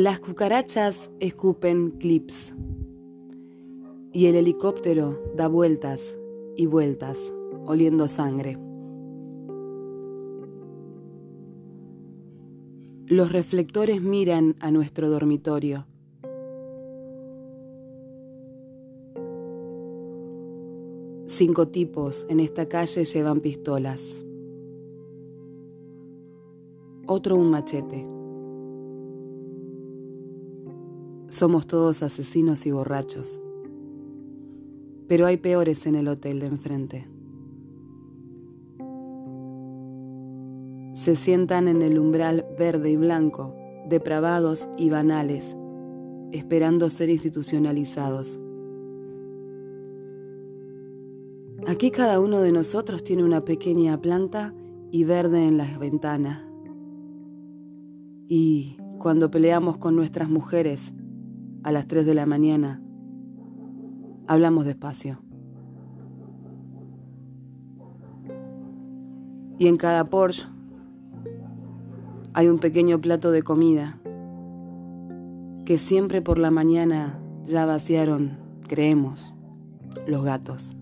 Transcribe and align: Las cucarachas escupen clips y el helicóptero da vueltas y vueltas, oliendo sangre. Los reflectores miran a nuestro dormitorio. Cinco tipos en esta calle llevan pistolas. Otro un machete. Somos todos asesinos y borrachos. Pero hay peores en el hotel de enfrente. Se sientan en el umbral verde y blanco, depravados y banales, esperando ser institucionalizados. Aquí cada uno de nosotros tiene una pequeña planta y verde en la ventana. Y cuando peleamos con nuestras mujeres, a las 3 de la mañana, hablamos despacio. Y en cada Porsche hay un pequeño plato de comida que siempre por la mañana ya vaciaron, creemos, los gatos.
Las 0.00 0.20
cucarachas 0.20 1.10
escupen 1.18 1.90
clips 1.90 2.54
y 4.12 4.26
el 4.26 4.36
helicóptero 4.36 5.20
da 5.34 5.48
vueltas 5.48 6.16
y 6.54 6.66
vueltas, 6.66 7.18
oliendo 7.66 8.06
sangre. 8.06 8.56
Los 13.08 13.32
reflectores 13.32 14.00
miran 14.00 14.54
a 14.60 14.70
nuestro 14.70 15.10
dormitorio. 15.10 15.84
Cinco 21.26 21.66
tipos 21.66 22.24
en 22.28 22.38
esta 22.38 22.68
calle 22.68 23.02
llevan 23.04 23.40
pistolas. 23.40 24.24
Otro 27.08 27.34
un 27.34 27.50
machete. 27.50 28.17
Somos 31.38 31.68
todos 31.68 32.02
asesinos 32.02 32.66
y 32.66 32.72
borrachos. 32.72 33.40
Pero 35.06 35.24
hay 35.24 35.36
peores 35.36 35.86
en 35.86 35.94
el 35.94 36.08
hotel 36.08 36.40
de 36.40 36.46
enfrente. 36.46 37.08
Se 40.94 41.14
sientan 41.14 41.68
en 41.68 41.82
el 41.82 41.96
umbral 41.96 42.44
verde 42.58 42.90
y 42.90 42.96
blanco, 42.96 43.54
depravados 43.88 44.68
y 44.76 44.90
banales, 44.90 45.56
esperando 46.32 46.90
ser 46.90 47.08
institucionalizados. 47.08 48.40
Aquí 51.68 51.92
cada 51.92 52.18
uno 52.18 52.40
de 52.40 52.50
nosotros 52.50 53.04
tiene 53.04 53.22
una 53.22 53.44
pequeña 53.44 54.00
planta 54.00 54.56
y 54.90 55.04
verde 55.04 55.46
en 55.46 55.56
la 55.56 55.78
ventana. 55.78 56.50
Y 58.26 58.76
cuando 58.98 59.30
peleamos 59.30 59.76
con 59.76 59.94
nuestras 59.94 60.28
mujeres, 60.28 60.92
a 61.68 61.70
las 61.70 61.86
3 61.86 62.06
de 62.06 62.14
la 62.14 62.24
mañana, 62.24 62.80
hablamos 64.26 64.64
despacio. 64.64 65.20
Y 69.58 69.66
en 69.66 69.76
cada 69.76 70.06
Porsche 70.06 70.46
hay 72.32 72.48
un 72.48 72.58
pequeño 72.58 73.02
plato 73.02 73.30
de 73.32 73.42
comida 73.42 73.98
que 75.66 75.76
siempre 75.76 76.22
por 76.22 76.38
la 76.38 76.50
mañana 76.50 77.20
ya 77.44 77.66
vaciaron, 77.66 78.38
creemos, 78.66 79.34
los 80.06 80.24
gatos. 80.24 80.74